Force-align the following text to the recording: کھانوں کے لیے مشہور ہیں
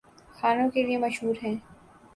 کھانوں 0.37 0.69
کے 0.69 0.83
لیے 0.83 0.97
مشہور 0.97 1.35
ہیں 1.43 1.55